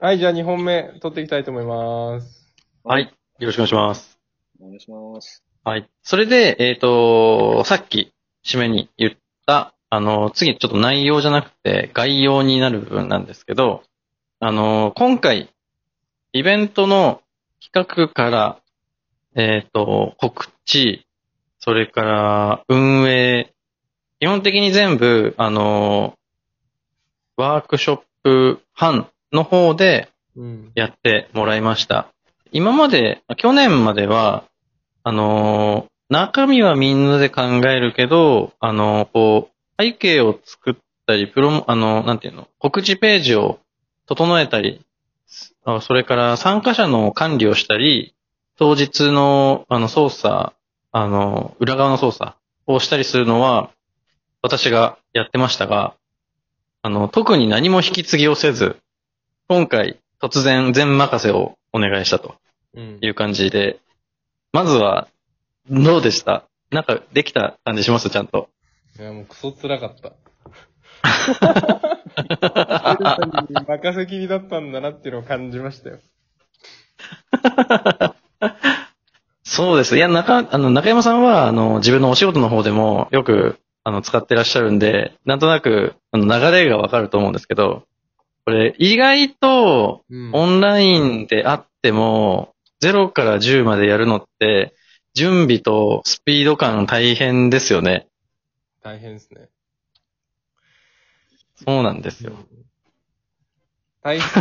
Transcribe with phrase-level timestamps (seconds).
[0.00, 2.54] はい、じゃあ2本目取っていきたいと思います。
[2.84, 3.02] はい。
[3.02, 4.20] よろしくお願いします。
[4.60, 5.42] お願いします。
[5.64, 5.90] はい。
[6.04, 8.12] それで、えっ、と、さっき、
[8.44, 9.12] 締めに言っ
[9.44, 13.82] た、あの、次ちょっと内容じゃなくて、概要になる部分なんですけど、
[14.38, 15.52] あの、今回、
[16.32, 17.20] イベントの
[17.60, 18.60] 企画から、
[19.34, 21.08] えっ、と、告知、
[21.58, 23.52] それから運営、
[24.20, 26.14] 基本的に全部、あの、
[27.36, 30.72] ワークショップ班の方で、うん。
[30.74, 32.08] やってもらいました。
[32.52, 34.44] 今まで、去年までは、
[35.02, 40.74] あのー中身はみんなで考えるけど、あのーこう、背景を作っ
[41.06, 43.58] たり、プロモ、あのーなんていうの、告知ページを
[44.06, 44.80] 整えたり、
[45.66, 48.14] あそれから参加者の管理をしたり、
[48.56, 50.52] 当日の、あの、操作、
[50.92, 52.32] あの、裏側の操作
[52.66, 53.70] をしたりするのは、
[54.40, 55.94] 私がやってましたが、
[56.80, 58.78] あの、特に何も引き継ぎをせず、
[59.48, 62.34] 今回、突然全任せをお願いしたと
[62.74, 63.78] うんいう感じで、
[64.52, 65.08] まずは、
[65.70, 66.44] どうでした？
[66.70, 68.10] なんかできた感じします？
[68.10, 68.50] ちゃんと。
[68.98, 70.12] いや、もうクソ辛かった。
[73.66, 75.98] 任せきりだったんだなっていうのを感じましたよ。
[79.44, 79.96] そうです。
[79.96, 87.84] いや、中、あの、中山さんは、あの、自分のお仕事の方でもよく、あの、使ってらっしゃるんで、なんとなく、あの、流れがわかると思うんですけど、
[88.48, 94.74] これ、意外と、うんオンラインであっても、0から10までやるのって、
[95.12, 98.08] 準備とスピード感大変ですよね。
[98.82, 99.50] 大変ですね。
[101.56, 102.32] そうなんですよ。
[104.02, 104.24] 大変。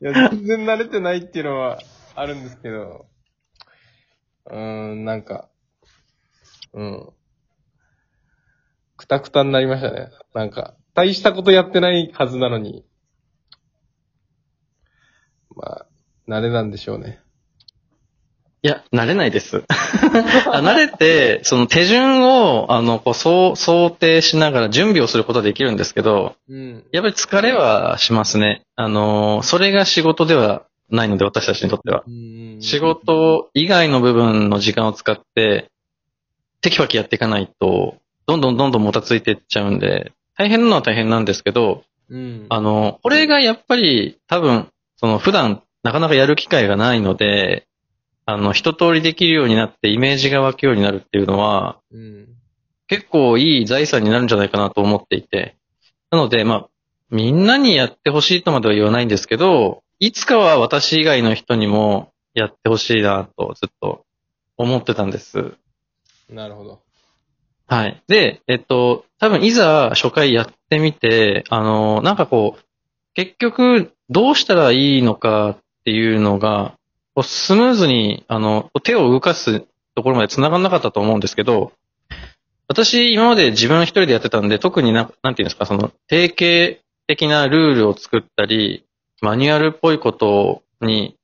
[0.00, 1.78] いや、全然慣れてないっていうのは
[2.16, 3.06] あるんですけど、
[4.46, 5.48] うーん、なんか、
[6.72, 7.08] うん。
[9.02, 10.08] くたくたになりましたね。
[10.32, 12.84] なんか、大したことやってないはずなのに。
[15.56, 15.86] まあ、
[16.28, 17.20] 慣れなんでしょうね。
[18.64, 19.64] いや、慣れないです。
[20.46, 26.84] あ慣れて、その手順を、あの、こう、そう、想定しながら準備をすることはできるんですけど、うん。
[26.92, 28.62] やっぱり疲れはしますね。
[28.76, 32.04] あの、それが仕事ではないので、私たちにとっては。
[32.60, 35.72] 仕事以外の部分の時間を使って、
[36.60, 37.96] テキパキやっていかないと、
[38.26, 42.46] どんどんどんどんもたついていっちゃうんで、大変なのは大変なんですけど、うん。
[42.48, 47.66] あの、これがやっぱり多分、その普段なかなかやる機会がないので、
[48.24, 52.28] あの、一通りできるようになってイメージが湧くようになるっていうのは、うん。
[52.86, 55.56] 結構いい財産になるんじゃないかなと思っていて。
[56.10, 56.68] なので、まあ、
[57.10, 64.04] みんなにやってほしいとまでは言わないんですけど、いつかは私以外の人にもやってほしいなとずっと
[64.56, 65.54] 思ってたんです。
[66.28, 66.80] なるほど。
[67.66, 68.02] はい。
[68.08, 72.62] で、えっと、多分いざ初回やってみて、あの、なんかこう、
[73.14, 76.74] 結局どうしたらいいのかっていうのが、
[77.14, 79.64] こうスムーズに、あの、手を動かす
[79.94, 81.72] ところまで繋がんなかったと思うんですけど、
[82.68, 88.86] 私今まで自分一人でやってたんで、特にな、なんていうんですか、その、定型的なルールを作ったり、
[89.20, 91.16] マニュアルっぽいことに、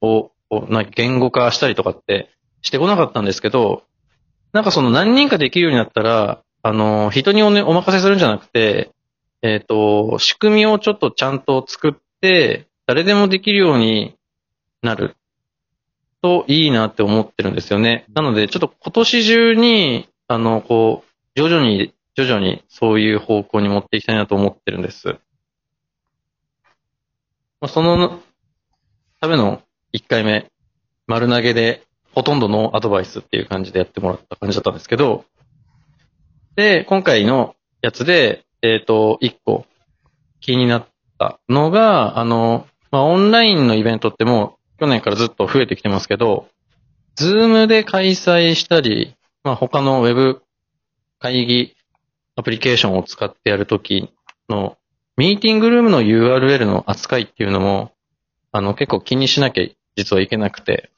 [0.00, 2.30] を、をな言語化したりとかって
[2.62, 3.82] してこなかったんですけど、
[4.52, 8.90] なんかその何人かできるようになったら、あの、人にお,、ね、お任せするんじゃなくて、
[9.42, 14.16] えっ、と、仕組みをちょっとちゃんと作って、誰でもできるように
[14.82, 15.14] なる
[16.22, 18.06] といいなって思ってるんですよね。
[18.14, 25.16] なので、ちょっと今年中に、あの、こう、徐々に、徐々にそういう方向に持っていきたいなと思ってるんです。
[27.60, 28.20] まあ、その
[29.20, 30.50] ための1回目、
[31.06, 31.82] 丸投げで、
[32.18, 35.24] ほとんどのアドバイスっていう感じでやってもらった感じだったんですけど、
[36.56, 39.66] で、今回のやつで、えっ、と、1個
[40.40, 40.86] 気になっ
[41.16, 46.48] たのが、あの、まあ、オンラインのイベントってもう去年からずっと増えてきてますけど、
[47.14, 49.14] Zoom で開催したり、
[49.44, 50.42] まあ、他のウェブ
[51.20, 51.76] 会議
[52.34, 54.12] アプリケーションを使ってやるとき
[54.48, 54.76] の
[55.16, 57.92] ミーティングルームの URL の扱いっていうのも、
[58.50, 60.90] あの、結構気にしなきゃ実はいけなくて、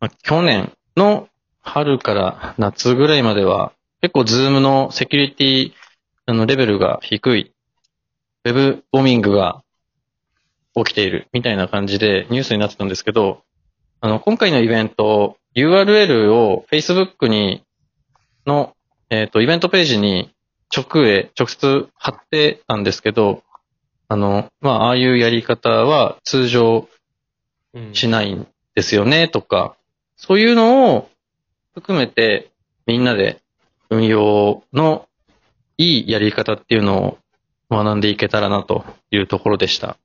[0.00, 1.28] まあ去年の
[1.60, 5.72] 春から夏ぐらいまでは、結構 Zoom のセキュリティ
[6.26, 7.52] あのレベルが低い、
[8.44, 9.62] web bombing が
[10.74, 13.42] 起きているみたいな感じでニュースになってたんですけど、
[14.00, 17.62] あの、今回のイベント、URL を Facebook に、
[18.46, 18.74] の、
[19.10, 20.32] えっ、と、イベントページに
[20.74, 23.42] 直へ、直接貼ってたんですけど、
[24.08, 26.88] あの、まあ、ああいうやり方は通常
[27.72, 27.94] うん。
[27.94, 29.76] しないんですよね、とか、
[30.20, 31.08] そういうのを
[31.74, 32.50] 含めて
[32.86, 33.40] みんなで
[33.88, 35.08] 運用の
[35.78, 37.18] いいやり方っていうのを
[37.70, 39.96] 学んでいけたらなというところでした。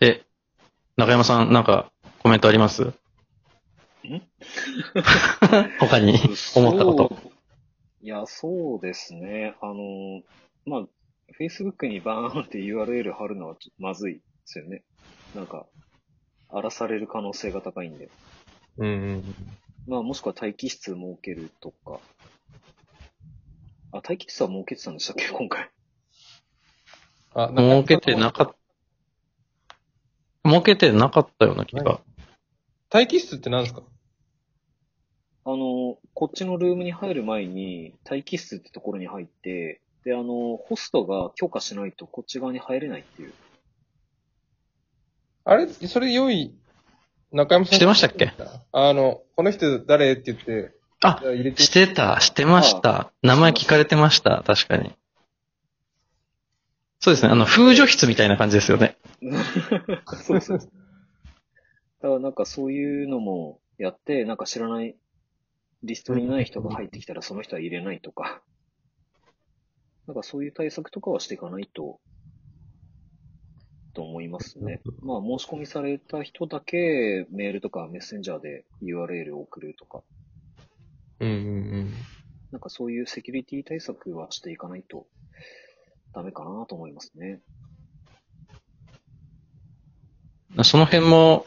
[0.00, 0.24] で、
[0.96, 2.92] 中山さん、なんかコメントあります？
[5.78, 6.18] 他に
[6.56, 7.16] 思ったこと。
[8.02, 9.54] いや、そうですね。
[9.62, 10.22] あの、
[10.66, 10.86] まあ、
[11.40, 14.82] Facebook にバーンって URL 貼るのはまずいですよね。
[15.36, 15.66] なんか、
[16.54, 18.08] 荒らされる可能性が高いんで。
[18.78, 19.34] うんうん。
[19.86, 21.98] まあ、もしくは待機室設けるとか。
[23.92, 25.28] あ、待機室は設けてたんでしたっけ？
[25.28, 25.68] 今回。
[27.34, 28.54] あ、儲けてなかった。
[30.48, 32.00] 儲けてなかったような気が。
[32.92, 33.82] 待機室って何ですか？
[35.44, 43.34] あの、こっちのルームに入る前に、待機室ってところに入って、で、あの、ホストが許可しないとこっち側に入れないっていう。
[45.44, 46.54] あれそれ用意、
[47.32, 47.74] 中山さん。
[47.74, 48.32] してましたっけ？
[48.72, 51.20] あの、この人誰って言って、あ。
[51.56, 53.12] してた、してました。
[53.22, 54.42] 名前聞かれてました。
[54.46, 54.94] 確かに。
[57.00, 57.28] そうですね。
[57.30, 58.96] あの、風除室みたいな感じですよね。
[60.24, 60.58] そうそう。
[60.58, 60.70] だか
[62.08, 64.96] らなんかそういうのもやって、なんか知らない、
[65.82, 68.40] リストにない人が入ってきたらその人は入れないとか。
[70.06, 72.00] なんかそういう対策とかはしていかないと、
[73.94, 74.82] と思いますね。
[75.02, 80.02] まあ申し込みされた人だけメールとかメッセンジャーで URL を送るとか。
[81.20, 81.40] うんうんう
[81.84, 81.92] ん。
[82.50, 85.06] なんかそういうセキュリティ対策はしていかないと
[86.14, 87.40] ダメかなと思いますね。
[90.62, 91.46] その辺も、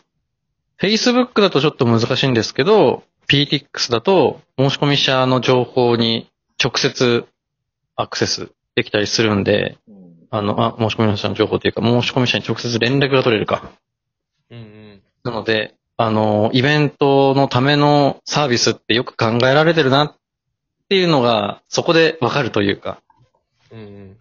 [0.79, 6.29] Facebook だとちょっと難しいんですけど、PTX だと申し込み者の情報に
[6.61, 7.25] 直接
[7.95, 9.96] アクセスできたりするんで、うん。
[10.29, 13.71] あの、あ、申し込み者の情報というか、申し込み者に直接連絡が取れるか。
[14.49, 15.01] うんうん。
[15.23, 20.15] なので、あの、イベントのためのサービスってよく考えられてるなっ
[20.89, 23.01] ていうのが、そこでわかるというか、
[23.71, 24.17] うんうん。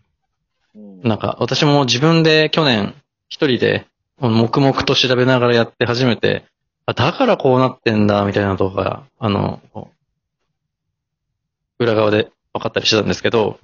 [0.74, 2.94] うんなんか私も自分で去年
[3.28, 3.86] 一人で
[4.18, 6.44] 黙々と調べながらやって初めて、
[6.86, 9.60] あだからこうなってんだみたいなとこが、あの、
[11.78, 13.58] 裏側で分かったりしてたんですけど、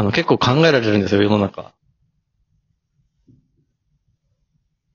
[0.00, 1.74] あの結構考えられるんですよ、世の中。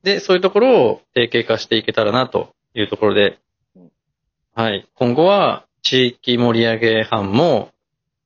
[0.02, 3.38] で、そういうところを定型化していけたらなというところで
[3.76, 3.92] うん、
[4.56, 4.88] はい。
[4.96, 7.70] 今後は地域盛り上げ班も、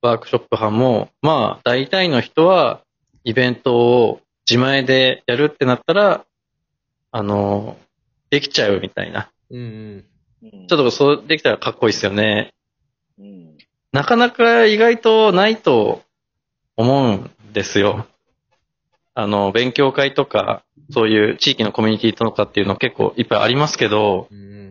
[0.01, 2.81] ワークショップ班も、まあ、大体の人は、
[3.25, 6.25] イベントを自前でやるってなったら、
[7.11, 7.75] あの、
[8.29, 9.29] できちゃうみたいな。
[9.49, 10.05] うん
[10.41, 12.53] ちょっとそうできたらかっこいいですよね。
[13.19, 13.57] うん。
[13.91, 16.03] なかなか意外とないと
[16.79, 18.07] 思うんですよ。
[19.13, 24.29] あの、勉強会とか、そういう地域のコミュニティとかっていうの結構いっぱいありますけど。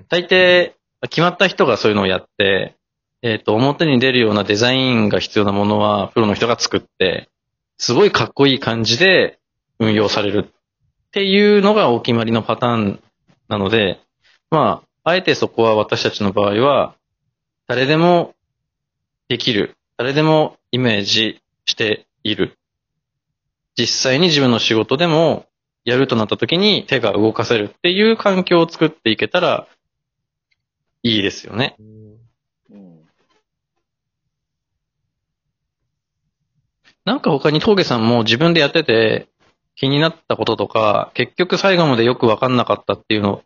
[0.09, 0.73] 大抵、
[1.03, 2.77] 決まった人がそういうのをやって、
[3.21, 7.29] えっ、と、表に出るようなデザインが必要なものは、プロの人が作って、
[7.77, 9.39] すごいかっこいい感じで
[9.79, 13.03] 運用されるっていうのがお決まりのパターン
[13.49, 14.01] なので、
[14.51, 16.95] まあ、あえてそこは私たちの場合は、
[17.67, 18.35] 誰でも
[19.29, 21.43] できる、誰でもイメージ
[21.79, 22.59] している。
[23.77, 25.47] 実際に自分の仕事でも
[25.85, 29.69] やるとなった時に手が動かせるっていう環境を作っていけたら
[31.05, 31.77] いいですよね。
[31.79, 33.05] うん。
[37.05, 39.29] なんか他に峠さんも自分でやってて
[39.77, 43.45] 気になったこととか、結局最後までよくわかんなかったっていうの、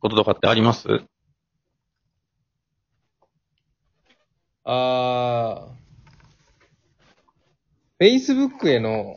[0.00, 1.02] こととかってあります？
[4.64, 5.83] あー、
[8.04, 9.16] Facebook への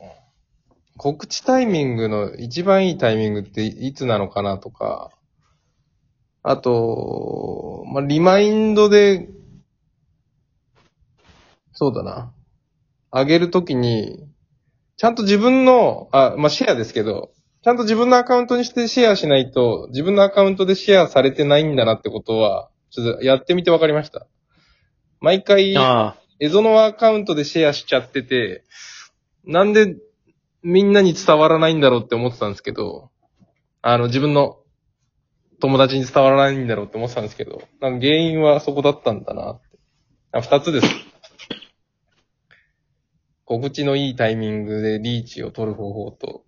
[0.96, 5.12] 告知タイミングの一番いいタイミングっていつなのかなとか、
[6.42, 9.28] あと、まあ、リマインドで、
[11.74, 12.32] そうだな。
[13.12, 14.26] 上げるときに、
[14.96, 17.32] ちゃんと自分の、あ、まあ、シェアですけど、
[17.64, 24.28] ちゃんと自分のアカウントにしてシェアしないと、自分のアカウントでシェアされてないんだなってことは、ちょっとやってみてわかりました。
[25.20, 25.74] 毎回、
[26.40, 28.64] エゾのアカウントでシェアしちゃってて、
[29.46, 29.96] なんで
[30.62, 33.10] みんなに伝わらないんだろうって思ってたんですけど、
[33.82, 34.58] あの、自分の
[35.60, 39.80] 友達に伝わらないんだろうって思ってたんですけど、なんか原因はそこだったんだなって。
[40.34, 40.88] あ二つです。
[43.46, 46.44] 告知のいいタイミングでリーチを取る方法と、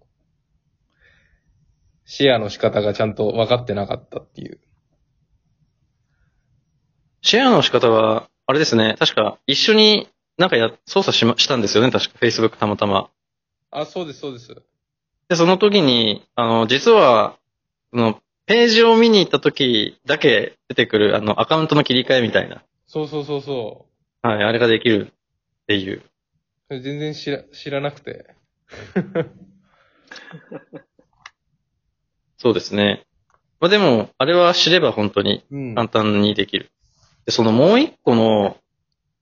[2.03, 4.59] シェアの仕方がちゃんと分かってなかったっていう。
[7.21, 13.11] シェアの仕方は、あれですね、確か一緒になんかや、操作しま、したんですよね、確か Facebook たまたま。
[13.69, 14.55] あ、そうです、そうです。
[15.27, 17.37] で、その時に、あの、実は、
[17.91, 22.63] その、ページを見に行った時だけ出てくる、あの、アカウントの切り替えみたいな。
[22.87, 23.85] そうそうそうそ
[24.23, 25.11] はい、あれができるっっ
[25.67, 26.01] ていう。
[26.71, 28.33] 全然知ら、知らなくて。
[32.39, 33.05] そうですね。
[33.59, 35.75] まあでも、あれは知れば本当にうん。
[35.75, 36.71] 簡単にできる。
[37.29, 38.57] で、そのもう一個の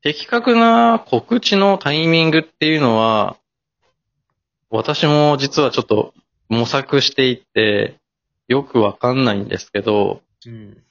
[0.01, 3.35] 的確な告知のタイミングっていうのは、
[4.69, 6.13] 私も実はちょっと
[6.47, 7.97] 模索していて、
[8.47, 10.81] よくわかんないんですけど、うん。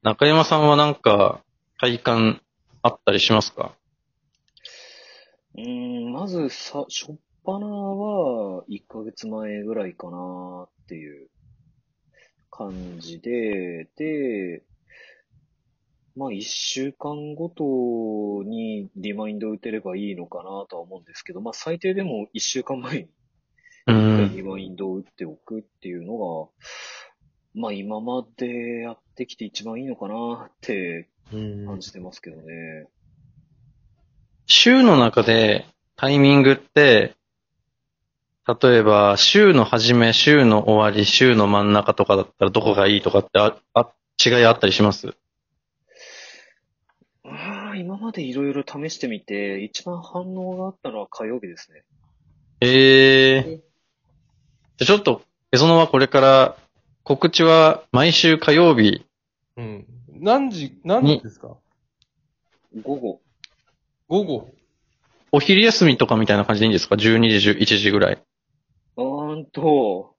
[0.00, 1.42] 中山さんはなんか
[1.78, 2.40] 体感
[2.80, 3.72] あったりしますか？
[5.54, 11.28] うーん、まずさ、初っ端は1ヶ月前ぐらいかなっていう
[12.50, 14.62] 感じで、で、
[16.16, 23.08] まあ1週間ごとにリマインド打てればいいのかなとは思うんですけど、まあ最低でも1週間前に
[23.86, 23.92] う
[24.34, 24.42] リん。
[24.42, 26.48] マインドを打っておくっていうのが、
[27.54, 32.88] まあ今までやってきて一番いいのかなってうん感じてますけどね。
[34.46, 37.14] 週の中でタイミングって、
[38.62, 43.92] 例えば週の始め、週の終わり、週の真ん中とかだったらどこがいいとかってあ、あ、
[44.24, 45.14] 違いあったりします？
[47.76, 51.84] 今までいろいろ試してみて、一番反応があったのは火曜日ですね。
[52.60, 53.44] ええー。
[53.56, 56.56] じゃあちょっと、へそのはこれから
[57.02, 59.06] 告知は毎週火曜日、
[59.56, 59.86] うん。
[60.08, 61.56] 何時、何時ですか？
[62.82, 63.20] 午後。
[64.08, 64.50] 午後。
[65.32, 68.22] お昼休みとかみたいな感じでいいんですか ?12 時、11時ぐらい。
[68.96, 70.14] うーんと、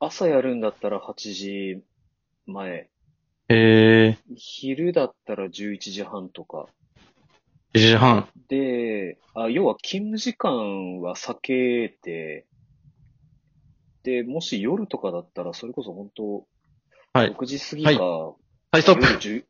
[0.00, 1.82] 朝やるんだったら8時
[2.46, 2.88] 前。
[3.48, 6.66] ええ昼だったら11時半とか。
[7.74, 8.28] ー、1時半。
[8.48, 12.46] で、あ、要は勤務時間は避けて、
[14.02, 16.46] で、もし夜とかだったら、それこそ本当、
[17.12, 18.34] はい6時過ぎか、は
[18.78, 19.02] い、ストップ。
[19.02, 19.44] 夜10